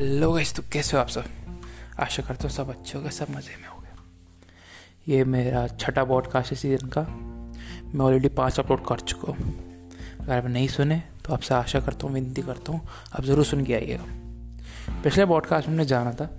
[0.00, 1.24] Guys तो कैसे हो आप सब?
[2.00, 6.04] आशा करता हूँ सब अच्छे हो गए सब मज़े में हो गए ये मेरा छठा
[6.04, 9.54] पॉडकास्ट है सीज़न का। मैं ऑलरेडी पाँच अपलोड कर चुका हूँ।
[10.20, 12.80] अगर आप नहीं सुने तो आपसे आशा करता हूँ, विनती करता हूँ,
[13.14, 14.04] आप ज़रूर सुन के आइएगा।
[15.02, 16.30] पिछले पॉडकास्ट में मैंने जाना था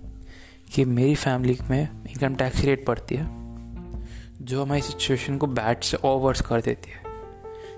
[0.73, 3.28] कि मेरी फैमिली में इनकम टैक्स रेट पड़ती है,
[4.41, 7.04] जो हमारी सिचुएशन को बैड से और वर्स कर देती है।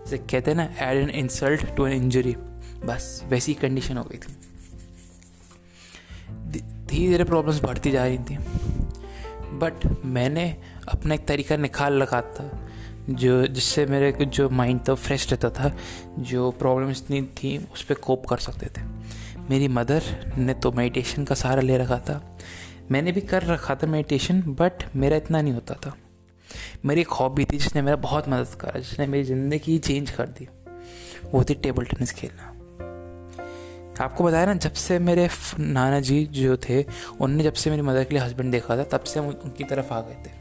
[0.04, 2.36] जैसे कहते हैं ना add an insult to an injury
[2.86, 4.38] बस, वैसी कंडीशन हो गई थी।
[6.92, 8.38] धीरे धीरे प्रॉब्लम्स बढ़ती जा रही थी।
[9.54, 9.74] बट
[10.06, 12.68] मैंने अपना एक तरीका निकाल रखा था,
[13.10, 15.76] जो, जिससे मेरे जो माइंड था फ्रेश रहता था,
[16.20, 18.86] जो प्रॉब्लम्स इतनी थी, उस पर कोप कर सकते थे।
[19.50, 20.04] मेरी मदर
[20.38, 22.38] ने तो मेडिटेशन का सहारा ले रखा था।
[22.92, 25.96] मैंने भी कर रखा था मेडिटेशन बट मेरा इतना नहीं होता था।
[26.86, 30.48] मेरी एक हॉबी थी जिसने मेरा बहुत मदद करा, जिसने मेरी ज़िंदगी चेंज कर दी।
[31.32, 32.51] वो थी टेबल टेनिस खेलना।
[34.02, 36.86] आपको बताया ना, जब से मेरे नाना जी जो थे,
[37.22, 39.94] उनने जब से मेरी मदर के लिए हस्बैंड देखा था, तब से हम उनकी तरफ़
[39.94, 40.32] आ गए थे।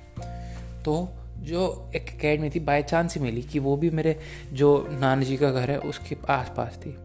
[0.84, 1.08] तो
[1.38, 4.20] जो एक अकेडमी थी बाई चांस ही मिली कि वो भी मेरे,
[4.52, 6.96] जो नाना जी का घर है, उसके आस पास थी।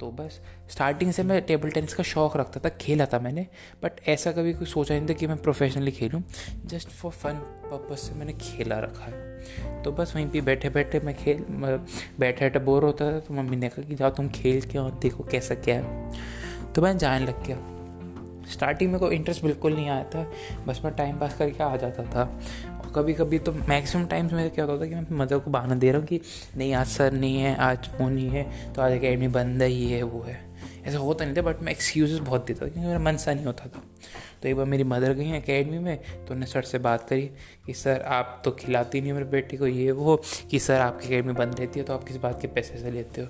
[0.00, 3.46] तो बस स्टार्टिंग से मैं टेबल टेनिस का शौक रखता था, खेला था मैंने
[3.82, 6.22] बट ऐसा कभी कोई सोचा नहीं था कि मैं प्रोफेशनली खेलूँ।
[6.66, 11.00] जस्ट फॉर फन पर्पज से मैंने खेला रखा है। तो बस वहीं पे बैठे बैठे
[11.00, 14.60] मैं खेल बैठे बैठे बोर होता था तो मम्मी ने कहा कि जाओ तुम खेल
[14.62, 17.56] के और देखो कैसा क्या है। तो मैं जाने लग गया।
[18.48, 20.22] स्टार्टिंग में कोई इंटरेस्ट बिल्कुल नहीं आया था,
[20.66, 22.24] बस मैं टाइम पास करके आ जाता था।
[22.88, 25.90] कभी कभी तो मैक्सिमम टाइम्स मेरे क्या होता था कि मैं मदर को बहाना दे
[25.90, 26.20] रहा हूँ कि,
[26.56, 29.96] नहीं, आज सर नहीं है, आज वो नहीं है तो आज अकेडमी बंद है, ये
[29.96, 30.40] है, वो है।
[30.86, 33.44] ऐसा होता नहीं था बट मैं एक्सक्यूज़ बहुत देता था, क्योंकि मेरा मन सा नहीं
[33.44, 33.82] होता था।
[34.42, 37.30] तो एक बार मेरी मदर गई अकेडमी में तो उन्होंने सर से बात करी
[37.66, 41.32] कि सर आप तो खिलाती नहीं मेरे बेटे को, ये, वो, कि सर आपकी अकेडमी
[41.32, 43.28] बंद रहती है तो आप किस बात के पैसे से लेते हो?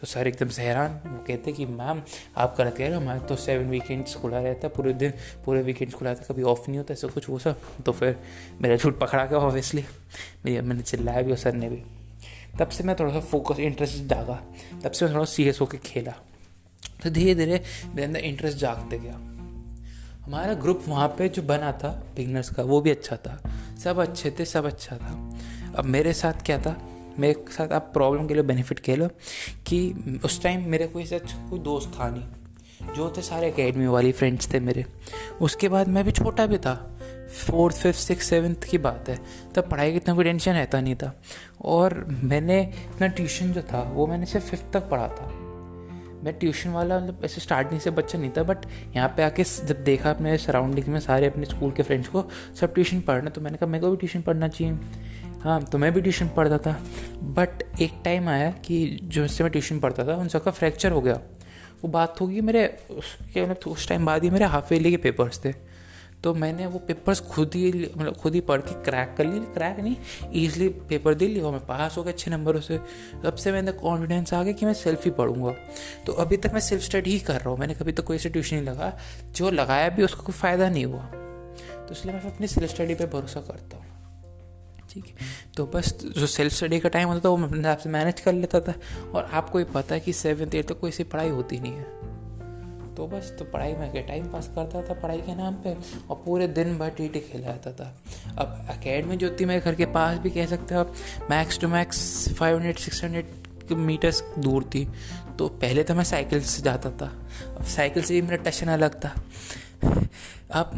[0.00, 2.02] तो सर एकदम से हैरान, वो कहते कि, मैम,
[2.36, 5.12] आप गलत कह रहे हो, हमारे तो सेवन वीकेंड्स खुला रहता है, पूरे दिन,
[5.44, 8.16] पूरे वीकेंड्स खुला रहता कभी ऑफ़ नहीं होता, ऐसा कुछ, वो सब। तो फिर
[8.62, 9.84] मेरा झूठ पकड़ा गया ऑब्वियसली
[10.44, 11.82] मेरी मैंने चिल्लाया भी और सर ने भी।
[12.58, 14.42] तब से मैं थोड़ा सा फोकस इंटरेस्ट जागा।
[14.84, 16.14] तब से मैं थोड़ा सीरियस होकर खेला।
[17.02, 19.14] तो धीरे धीरे मेरे अंदर इंटरेस्ट जागते गया।
[20.24, 23.42] हमारा ग्रुप वहाँ पे जो बना था बिगनर्स का, वो भी अच्छा था।
[23.84, 25.30] सब अच्छे थे, सब अच्छा था।
[25.76, 26.82] अब मेरे साथ क्या था?
[27.18, 29.08] मेरे साथ आप प्रॉब्लम के लिए बेनिफिट कह लो
[29.66, 32.24] कि उस टाइम मेरे कोई सच कोई दोस्त था नहीं।
[32.94, 34.84] जो थे सारे अकेडमी वाली फ्रेंड्स थे मेरे।
[35.40, 36.98] उसके बाद मैं भी छोटा भी था।
[37.50, 39.18] फोर्थ फिफ्थ सिक्स सेवन्थ की बात है।
[39.54, 41.20] तब पढ़ाई की इतना कोई टेंशन रहता नहीं था।
[41.64, 45.44] और मैंने अपना ट्यूशन जो था, वो मैंने सिर्फ़ फिफ्थ तक पढ़ा था।
[46.24, 48.58] मैं ट्यूशन वाला मतलब ऐसे स्टार्टिंग से बच्चा नहीं था बट
[48.96, 52.24] यहाँ पे आके जब देखा अपने सराउंडिंग में सारे अपने स्कूल के फ्रेंड्स को,
[52.60, 54.78] सब ट्यूशन पढ़ना तो मैंने कहा, मेरे को भी ट्यूशन पढ़ना चाहिए।
[55.42, 56.72] हाँ तो मैं भी ट्यूशन पढ़ता था
[57.34, 61.00] बट एक टाइम आया कि जो से मैं ट्यूशन पढ़ता था, उन सबका फ्रैक्चर हो
[61.00, 61.20] गया।
[61.82, 65.44] वो बात होगी मेरे, उसके मतलब उस टाइम बाद ही मेरे हाफ़ ईयरली के पेपर्स
[65.44, 65.52] थे।
[66.24, 69.78] तो मैंने वो पेपर्स खुद ही मतलब खुद ही पढ़ के क्रैक कर ली क्रैक
[69.80, 69.96] नहीं
[70.34, 72.78] ईजिली पेपर दे लिया मैं पास हो गया अच्छे नंबरों से।
[73.24, 75.52] तब से मैंने कॉन्फिडेंस आ गया कि मैं सेल्फ ही पढ़ूँगा।
[76.06, 78.28] तो अभी तक मैं सेल्फ स्टडी ही कर रहा हूँ। मैंने कभी तो कोई से
[78.28, 78.92] ट्यूशन नहीं लगा।
[79.36, 83.06] जो लगाया भी उसका कोई फ़ायदा नहीं हुआ। तो इसलिए मैं अपनी सेल्फ स्टडी पर
[83.06, 83.84] भरोसा करता हूँ।
[84.98, 85.26] ठीक है।
[85.56, 88.20] तो बस जो सेल्फ स्टडी का टाइम होता था, वो मैं अपने आप से मैनेज
[88.20, 88.74] कर लेता था।
[89.14, 91.96] और आपको ही पता है कि सेवन्थ एट तक कोई सी पढ़ाई होती नहीं है।
[92.94, 95.74] तो बस तो पढ़ाई में क्या टाइम पास करता था पढ़ाई के नाम पे
[96.10, 97.94] और पूरे दिन भर टी टी खेला जाता था।
[98.38, 100.94] अब अकेडमी जो थी मेरे घर के पास भी कह सकते हो आप
[101.30, 102.00] max to max
[102.38, 104.86] five hundred six hundred metres दूर थी।
[105.38, 107.12] तो पहले तो मैं साइकिल से जाता था।
[107.56, 109.14] अब साइकिल से भी मेरा टशन अलग था।
[109.84, 110.70] अब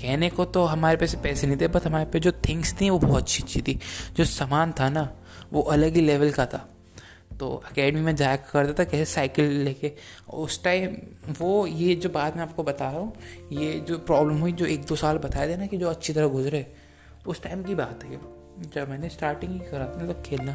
[0.00, 2.98] कहने को तो हमारे पैसे पैसे नहीं थे बट हमारे पे जो थिंग्स थी, वो
[2.98, 3.78] बहुत अच्छी अच्छी थी।
[4.16, 5.08] जो सामान था ना,
[5.52, 6.68] वो अलग ही लेवल का था।
[7.40, 9.92] तो अकेडमी में जाया करता था, कैसे साइकिल लेके।
[10.34, 10.96] उस टाइम
[11.40, 13.12] वो ये जो बात मैं आपको बता रहा हूँ,
[13.52, 16.26] ये जो प्रॉब्लम हुई, जो एक दो साल बताए थे ना कि जो अच्छी तरह
[16.28, 16.66] गुजरे,
[17.26, 18.20] उस टाइम की बात है
[18.74, 20.52] जब मैंने स्टार्टिंग ही करा था मतलब खेलना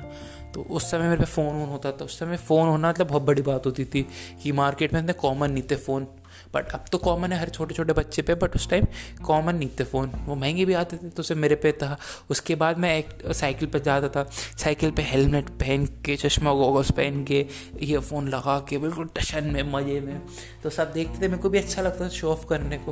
[0.53, 3.21] तो उस समय मेरे पे फ़ोन वोन होता था। उस समय फ़ोन होना मतलब बहुत
[3.21, 4.05] बड़ी बात होती थी
[4.43, 6.07] कि मार्केट में इतने कॉमन नहीं थे फ़ोन
[6.55, 8.85] बट अब तो कॉमन है हर छोटे छोटे बच्चे पे बट उस टाइम
[9.25, 11.97] कॉमन नहीं थे फ़ोन वो महँगे भी आते थे तो उसे मेरे पे था.
[12.29, 14.29] उसके बाद मैं एक साइकिल पर जाता था.
[14.33, 17.45] साइकिल पे हेलमेट पहन के, चश्मा गोगल्स पहन के
[17.81, 20.21] ईयरफोन लगा के, बिल्कुल टशन में, मज़े में.
[20.63, 21.27] तो सब देखते थे.
[21.27, 22.91] मेरे को भी अच्छा लगता था शो ऑफ़ करने को.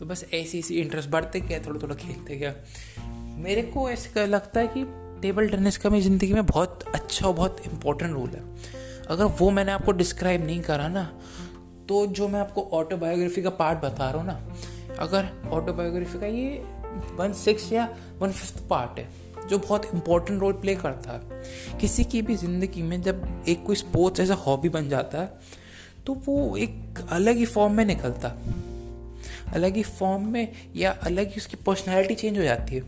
[0.00, 2.54] तो बस ऐसी ऐसी इंटरेस्ट बढ़ते गया थोड़ा थोड़ा खेलते गया.
[3.38, 4.84] मेरे को ऐसे लगता है कि
[5.22, 8.42] टेबल टेनिस का मेरी ज़िंदगी में बहुत अच्छा और बहुत इंपॉर्टेंट रोल है.
[9.10, 11.12] अगर वो मैंने आपको डिस्क्राइब नहीं करा ना
[11.88, 14.40] तो जो मैं आपको ऑटोबायोग्राफी का पार्ट बता रहा हूँ ना,
[14.98, 16.62] अगर ऑटोबायोग्राफी का ये
[17.16, 17.88] वन सिक्स या
[18.18, 19.08] वन फिफ्थ पार्ट है,
[19.48, 21.42] जो बहुत इंपॉर्टेंट रोल प्ले करता है,
[21.80, 25.60] किसी की भी ज़िंदगी में जब एक कोई स्पोर्ट्स ऐसा हॉबी बन जाता है
[26.06, 28.28] तो वो एक अलग ही फॉर्म में निकलता
[29.54, 32.82] अलग ही फॉर्म में या अलग ही उसकी पर्सनैलिटी चेंज हो जाती है।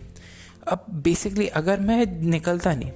[0.69, 2.91] अब बेसिकली अगर मैं निकलता नहीं,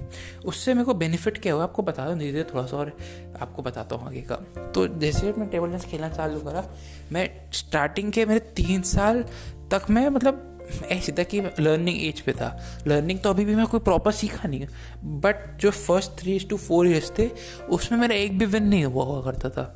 [0.45, 1.63] उससे मेरे को बेनिफिट क्या हुआ?
[1.63, 2.97] आपको बता दूँ, धीरे धीरे थोड़ा सा और
[3.41, 4.35] आपको बताता हूँ आगे का।
[4.75, 6.63] तो जैसे मैं टेबल टेनिस खेलना चालू करा,
[7.11, 9.23] मैं स्टार्टिंग के मेरे तीन साल
[9.71, 10.45] तक मैं मतलब
[10.91, 12.49] ऐसे था कि लर्निंग एज पे था।
[12.87, 16.57] लर्निंग तो अभी भी मैं कोई प्रॉपर सीखा नहीं है बट जो first three to
[16.57, 17.29] four years थे,
[17.69, 19.75] उसमें मेरा एक भी विन नहीं हुआ हुआ करता था।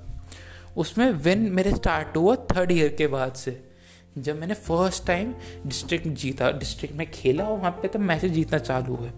[0.77, 3.72] उसमें विन मेरे स्टार्ट हुआ थर्ड ईयर के बाद से।
[4.15, 5.33] जब मैंने फ़र्स्ट टाइम
[5.65, 9.09] डिस्ट्रिक्ट जीता डिस्ट्रिक्ट में खेला और वहाँ पे तो मैचेस जीतना चालू हुए।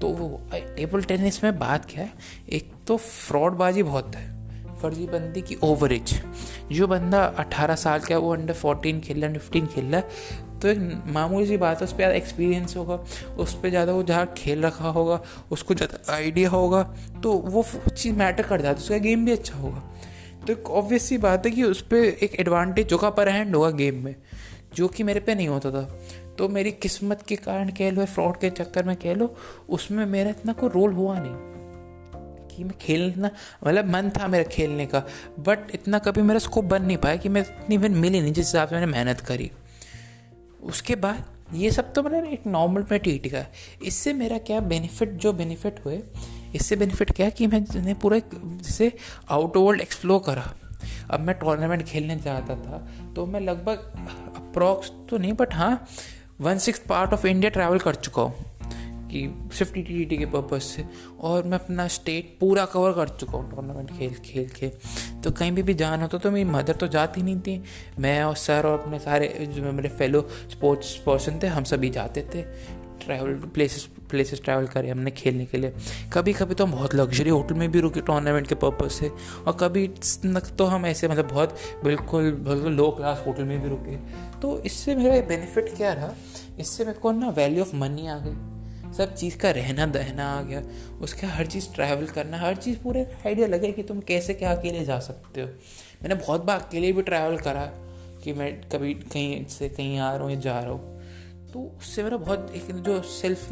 [0.00, 2.12] तो वो टेबल टेनिस में बात क्या है?
[2.48, 4.28] एक तो फ्रॉडबाजी बहुत है,
[4.82, 6.20] फर्जीबंदी की ओवरेज
[6.72, 9.96] जो बंदा 18 साल का है, वो अंडर 14 खेल रहा है फिफ्टीन खेल रहा
[9.96, 10.78] है तो एक
[11.08, 12.94] मामूली सी बात है उस पर ज़्यादा एक्सपीरियंस होगा
[13.38, 16.82] उस पर ज़्यादा वो जहाँ खेल रखा होगा, उसको ज़्यादा आइडिया होगा
[17.22, 19.82] तो वो चीज़ मैटर कर जाती है, उसका गेम भी अच्छा होगा।
[20.46, 23.70] तो एक ऑब्वियस सी बात है कि उस पर एक एडवांटेज होगा पर हैंड होगा
[23.70, 24.14] गेम में,
[24.74, 25.82] जो कि मेरे पे नहीं होता था।
[26.38, 29.34] तो मेरी किस्मत के कारण कह लो फ्रॉड के चक्कर में कह लो,
[29.68, 31.48] उसमें मेरा इतना कोई रोल हुआ नहीं
[32.48, 33.30] कि मैं खेलना
[33.64, 35.02] मतलब मन था मेरा खेलने का
[35.38, 38.46] बट इतना कभी मेरा स्कोप बन नहीं पाया कि मैं इतनी इवन मिली नहीं जिस
[38.46, 39.50] हिसाब से मैंने मेहनत करी।
[40.62, 43.44] उसके बाद ये सब तो मतलब एक नॉर्मल में टीट का
[43.84, 46.00] इससे मेरा क्या बेनिफिट जो बेनिफिट हुए
[46.54, 48.92] इससे बेनिफिट क्या कि मैंने पूरा जैसे
[49.30, 50.52] आउट वर्ल्ड एक्सप्लोर करा।
[51.10, 52.78] अब मैं टूर्नामेंट खेलने जाता था
[53.16, 53.78] तो मैं लगभग
[54.36, 55.86] अप्रॉक्स तो नहीं बट हाँ
[56.40, 58.44] one six part of India travel कर चुका हूँ,
[59.10, 60.84] कि सिर्फ़ टी टी के पर्पज़ से।
[61.20, 64.68] और मैं अपना स्टेट पूरा कवर कर चुका हूँ टूर्नामेंट खेल खेल के
[65.22, 67.62] तो कहीं भी भी जाना होता तो मेरी मदर तो जाती नहीं थी।
[67.98, 70.20] मैं और सर और अपने सारे, जो मेरे फेलो
[70.50, 72.42] स्पोर्ट्स पर्सन थे, हम सभी जाते थे।
[73.00, 75.72] ट्रैवल प्लेसेस प्लेसेस ट्रैवल करे हमने खेलने के लिए
[76.12, 79.08] कभी कभी तो हम बहुत लग्जरी होटल में भी रुके टूर्नामेंट के पर्पज़ से
[79.46, 79.86] और कभी
[80.58, 83.96] तो हम ऐसे मतलब बहुत बिल्कुल बिल्कुल लो क्लास होटल में भी रुके
[84.40, 86.14] तो इससे मेरा बेनिफिट क्या रहा
[86.60, 88.58] इससे मेरे को ना वैल्यू ऑफ़ मनी आ गई
[88.92, 90.62] सब चीज़ का रहना दहना आ गया
[91.02, 94.84] उसका हर चीज़ ट्रैवल करना हर चीज़ पूरे आइडिया लगे कि तुम कैसे क्या अकेले
[94.84, 95.48] जा सकते हो
[96.02, 97.64] मैंने बहुत बार अकेले भी ट्रैवल करा
[98.24, 100.99] कि मैं कभी कहीं से कहीं आ रहा हूँ या जा रहा हूँ
[101.52, 103.48] तो उससे मेरा बहुत एक जो सेल्फ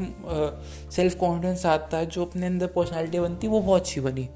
[0.93, 4.29] सेल्फ कॉन्फिडेंस आता है, जो अपने अंदर पर्सनैलिटी बनती है, वो बहुत अच्छी बनी।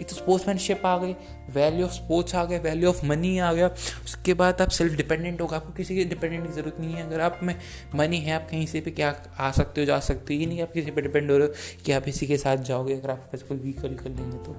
[0.00, 1.12] एक तो स्पोर्ट्समैनशिप आ गई
[1.54, 3.68] वैल्यू ऑफ़ स्पोर्ट्स आ गया वैल्यू ऑफ़ मनी आ गया।
[4.04, 7.20] उसके बाद आप सेल्फ डिपेंडेंट होगा आपको किसी की डिपेंडेंट की ज़रूरत नहीं है। अगर
[7.20, 7.54] आप में
[7.94, 10.62] मनी है, आप कहीं से भी क्या आ सकते हो, जा सकते हो, ये नहीं
[10.62, 13.28] आप किसी पर डिपेंड हो रहे हो कि आप इसी के साथ जाओगे, अगर आप
[13.32, 14.56] पैसे कोई व्हीकल कर लेंगे तो।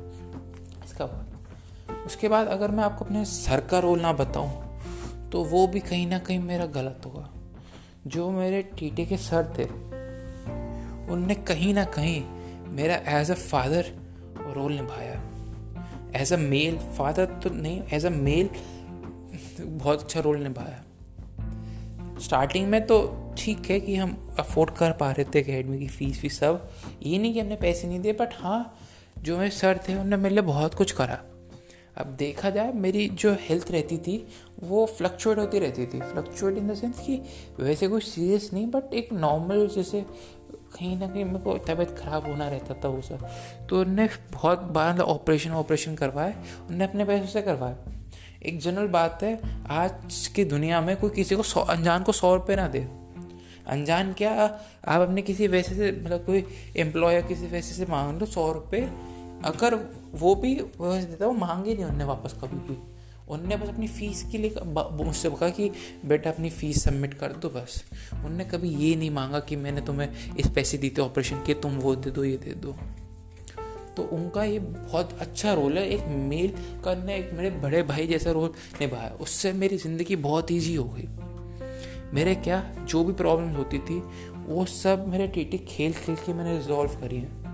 [0.86, 5.68] इसका बाद उसके बाद अगर मैं आपको अपने सर का रोल ना बताऊँ तो वो
[5.68, 7.30] भी कहीं ना कहीं मेरा गलत होगा।
[8.08, 9.64] जो मेरे टीटे के सर थे,
[11.14, 12.24] उनने कहीं ना कहीं
[12.76, 13.92] मेरा एज अ फादर
[14.56, 15.22] रोल निभाया।
[16.22, 18.50] एज अ मेल फादर तो नहीं एज अ मेल
[19.62, 20.84] बहुत अच्छा रोल निभाया।
[22.22, 22.98] स्टार्टिंग में तो
[23.38, 26.70] ठीक है कि हम अफोर्ड कर पा रहे थे अकेडमी की फ़ीस भी सब।
[27.04, 28.78] ये नहीं कि हमने पैसे नहीं दिए बट हाँ
[29.20, 31.20] जो मेरे सर थे उन्होंने मेरे लिए बहुत कुछ करा।
[31.98, 34.18] अब देखा जाए, मेरी जो हेल्थ रहती थी,
[34.64, 37.22] वो फ्लक्चुएट होती रहती थी। फ्लक्चुएट इन द सेंस कि
[37.60, 40.06] वैसे कुछ सीरियस नहीं बट एक नॉर्मल जैसे
[40.76, 43.28] कहीं ना कहीं मेरे को तबीयत ख़राब होना रहता था वो सब।
[43.70, 46.36] तो उनने बहुत बार ऑपरेशन ऑपरेशन करवाए,
[46.70, 47.76] उनने अपने पैसों से करवाए।
[48.46, 52.36] एक जनरल बात है, आज की दुनिया में कोई किसी को सौ, अनजान को सौ
[52.36, 52.88] रुपये ना दे।
[53.68, 54.32] अनजान क्या,
[54.88, 56.44] आप अपने किसी वैसे से मतलब कोई
[56.78, 58.90] एम्प्लॉय किसी वैसे से मांग लो, सौ रुपये
[59.46, 59.76] अगर
[60.14, 62.78] वो भी देता वो मांगे नहीं उनने वापस कभी भी।
[63.30, 65.70] उनने बस अपनी फ़ीस के लिए मुझसे कहा कि,
[66.06, 67.84] बेटा अपनी फ़ीस सबमिट कर दो बस।
[68.26, 71.72] उनने कभी ये नहीं मांगा कि मैंने तुम्हें इस पैसे दी थे ऑपरेशन किए, तुम
[71.72, 72.76] वो दे दो, ये दे दो।
[73.98, 78.32] तो उनका ये बहुत अच्छा रोल है, एक मेल करना, एक मेरे बड़े भाई जैसा
[78.32, 81.08] रोल निभाया। उससे मेरी ज़िंदगी बहुत ईजी हो गई।
[82.14, 84.00] मेरे क्या, जो भी प्रॉब्लम होती थी,
[84.48, 87.45] वो सब मेरे टीटी खेल खेल के मैंने रिजॉल्व करी हैं।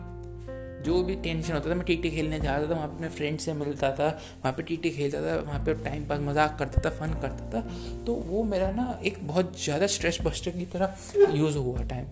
[0.81, 3.53] जो भी टेंशन होता था, मैं टीटी खेलने जाता था, वहाँ पे अपने फ्रेंड से
[3.53, 4.07] मिलता था,
[4.37, 7.61] वहाँ पे टीटी खेलता था, वहाँ पे टाइम पास मज़ाक करता था फन करता था।
[8.05, 10.97] तो वो मेरा ना एक बहुत ज़्यादा स्ट्रेस बस्टर की तरह
[11.33, 12.07] यूज़ हुआ टाइम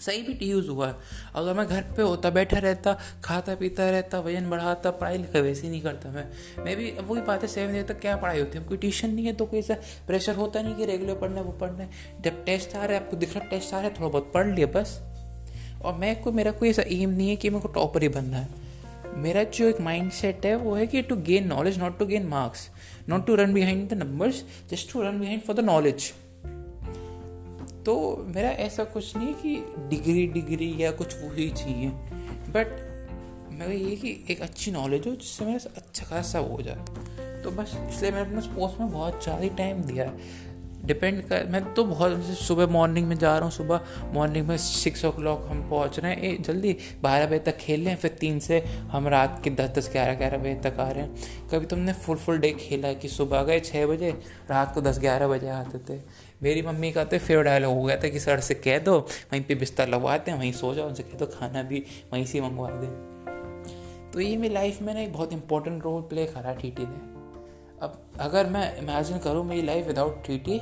[0.00, 0.86] सही भी टी यूज़ हुआ।
[1.34, 5.68] अगर मैं घर पे होता, बैठा रहता, खाता, पीता रहता, वज़न बढ़ाता, पढ़ाई लिखाई वैसे
[5.68, 6.24] नहीं करता मैं।
[6.64, 8.64] मैं भी वही बात है सेवन ईयर तक क्या पढ़ाई होती है?
[8.64, 9.74] कोई ट्यूशन नहीं है तो कोई ऐसा
[10.06, 13.04] प्रेशर होता नहीं कि रेगुलर पढ़ना है, वो पढ़ना है। जब टेस्ट आ रहा है,
[13.04, 14.98] आपको दिख रहा टेस्ट आ रहा है, थोड़ा बहुत पढ़ लिया बस।
[15.84, 18.38] और मैं को, मेरा कोई ऐसा एम नहीं है कि मेरे को टॉपर ही बनना
[18.38, 18.60] है।
[19.16, 22.26] मेरा जो एक माइंड सेट है, वो है कि to gain knowledge not to gain
[22.26, 22.68] marks
[23.08, 26.12] not to run behind the numbers just to run behind for the knowledge
[27.84, 27.94] तो
[28.26, 29.54] मेरा ऐसा कुछ नहीं कि
[29.90, 31.88] डिग्री डिग्री या कुछ वही चाहिए
[32.52, 32.80] बट
[33.52, 37.76] मेरा ये कि एक अच्छी नॉलेज हो, जिससे मेरा अच्छा खासा हो जाए। तो बस,
[37.88, 40.12] इसलिए मैंने अपने स्पोर्ट्स में बहुत ज़्यादा टाइम दिया है।
[40.84, 43.80] डिपेंड कर, मैं तो बहुत सुबह मॉर्निंग में जा रहा हूँ, सुबह
[44.12, 47.80] मॉर्निंग में सिक्स ओ क्लॉक हम पहुँच रहे हैं। ए, जल्दी बारह बजे तक खेल
[47.80, 48.58] लें, फिर तीन से
[48.90, 51.14] हम रात के दस दस, ग्यारह ग्यारह बजे तक आ रहे हैं।
[51.50, 54.10] कभी तुमने फुल फुल डे खेला कि सुबह गए छः बजे,
[54.50, 56.00] रात को दस, ग्यारह बजे आते थे?
[56.42, 59.42] मेरी मम्मी का तो फेवरेट डायलॉग हो गया था कि सर से कह दो, वहीं
[59.42, 62.70] पे बिस्तर लगवाते हैं, वहीं सो जाओ, उनसे कह दो, खाना भी वहीं से मंगवा
[62.70, 66.82] दें। तो ये मेरी लाइफ में ना एक बहुत इंपॉर्टेंट रोल प्ले करा टी टी
[66.82, 67.11] ने।
[67.82, 70.60] अब अगर मैं इमेजिन करूँ मेरी लाइफ विदाउट टी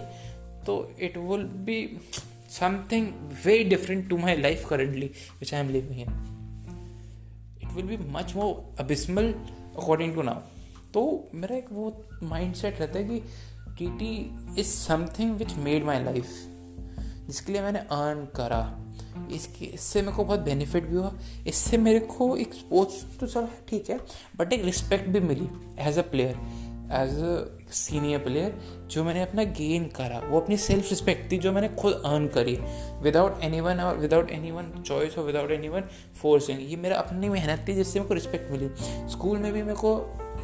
[0.67, 2.01] तो it will be
[2.51, 3.09] something
[3.47, 5.07] very different to my life currently
[5.41, 6.09] which I am living in
[7.63, 10.41] it will be much more abysmal according to now
[10.95, 13.21] तो मेरा एक वो माइंड सेट रहता है कि
[13.79, 14.15] T T
[14.61, 16.27] is something which made my life
[17.27, 18.79] जिसके लिए मैंने अर्न करा।
[19.33, 21.13] इसके, इससे मेरे को बहुत बेनिफिट भी हुआ।
[21.47, 23.99] इससे मेरे को एक स्पोर्ट्स तो चलो, ठीक है
[24.37, 25.49] बट एक रिस्पेक्ट भी मिली
[25.79, 26.37] as a player
[26.93, 28.59] as a senior player
[28.91, 32.57] जो मैंने अपना गेन करा, वो अपनी सेल्फ रिस्पेक्ट थी जो मैंने खुद अर्न करी
[33.03, 35.85] विदाउट एनी वन और विदाउट एनी वन चॉइस और विदाउट एनी वन
[36.23, 38.71] फोर्सिंग ये मेरा अपनी मेहनत थी जिससे मेरे को रिस्पेक्ट मिली।
[39.11, 39.95] स्कूल में भी मेरे को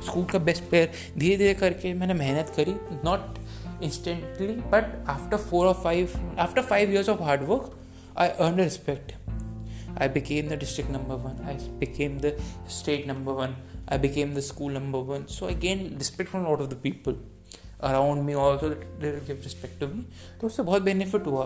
[0.06, 2.74] स्कूल का बेस्ट प्लेयर धीरे धीरे करके मैंने मेहनत करी
[3.04, 7.72] not instantly but after four और five after five years of hard work
[8.18, 9.12] I earn respect
[9.96, 11.40] I became the district number one.
[11.44, 12.38] I became the
[12.68, 13.56] state number one.
[13.88, 15.28] I became the school number one.
[15.28, 17.16] So I gained respect from a lot of the people
[17.82, 20.04] around me also they give respect to me.
[20.40, 21.44] तो उससे बहुत benefit हुआ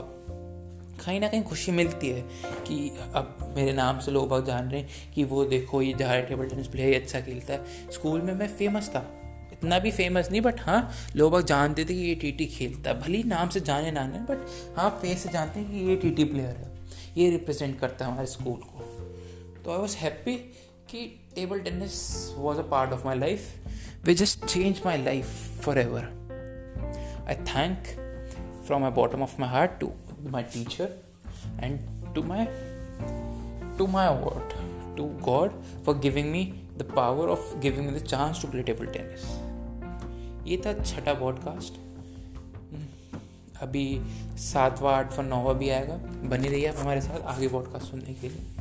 [1.04, 2.22] कहीं ना कहीं खुशी मिलती है
[2.66, 6.20] कि अब मेरे नाम से लोग बहुत जान रहे हैं कि वो देखो ये जा
[6.20, 9.04] टेबल टेनिस प्लेयर अच्छा खेलता है स्कूल में मैं फ़ेमस था
[9.52, 10.80] इतना भी फ़ेमस नहीं बट हाँ
[11.16, 13.90] लोग बहुत जानते थे कि ये टी टी खेलता है भले ही नाम से जाने
[13.90, 16.79] ना बट हाँ फेस से जानते हैं कि ये टी टी प्लेयर है
[17.16, 18.84] ये रिप्रेजेंट करता है हमारे स्कूल को।
[19.64, 20.34] तो आई वॉज़ हैप्पी
[20.90, 23.54] कि table tennis was a part of my life
[24.04, 25.26] way just change my life
[25.78, 26.02] forever
[27.28, 27.84] I thank
[28.66, 30.94] from my bottom of my heart to my teacher
[31.60, 31.80] and
[32.14, 32.46] to my
[33.78, 36.44] to my word to God for giving me
[36.78, 39.24] the power of giving me the chance to play table tennis
[40.46, 41.89] ये था छठा podcast
[43.62, 44.00] अभी
[44.36, 45.94] सातवा आठवा नौवा भी आएगा।
[46.28, 48.59] बनी रही आप हमारे साथ आगे पॉडकास्ट सुनने के लिए।